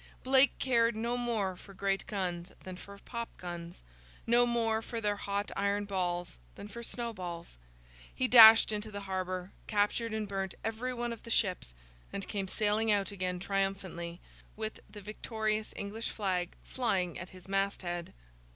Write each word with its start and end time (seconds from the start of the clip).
Blake 0.23 0.57
cared 0.57 0.95
no 0.95 1.15
more 1.15 1.55
for 1.55 1.75
great 1.75 2.07
guns 2.07 2.51
than 2.63 2.75
for 2.75 2.97
pop 2.97 3.29
guns—no 3.37 4.47
more 4.47 4.81
for 4.81 4.99
their 4.99 5.15
hot 5.17 5.51
iron 5.55 5.85
balls 5.85 6.39
than 6.55 6.67
for 6.67 6.81
snow 6.81 7.13
balls. 7.13 7.55
He 8.11 8.27
dashed 8.27 8.71
into 8.71 8.89
the 8.89 9.01
harbour, 9.01 9.51
captured 9.67 10.11
and 10.11 10.27
burnt 10.27 10.55
every 10.63 10.91
one 10.91 11.13
of 11.13 11.21
the 11.21 11.29
ships, 11.29 11.75
and 12.11 12.27
came 12.27 12.47
sailing 12.47 12.91
out 12.91 13.11
again 13.11 13.37
triumphantly, 13.39 14.19
with 14.55 14.79
the 14.89 15.01
victorious 15.03 15.71
English 15.75 16.09
flag 16.09 16.55
flying 16.63 17.19
at 17.19 17.29
his 17.29 17.47
masthead. 17.47 18.11